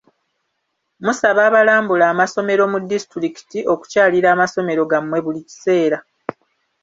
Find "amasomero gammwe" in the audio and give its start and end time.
4.35-5.17